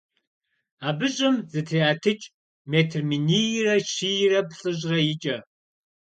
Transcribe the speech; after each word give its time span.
Абы 0.87 1.07
щӀым 1.15 1.35
зытреӀэтыкӀ 1.51 2.31
метр 2.71 2.99
минийрэ 3.09 3.75
щийрэ 3.91 4.41
плӀыщӀрэ 4.49 4.99
икӀэ. 5.13 5.37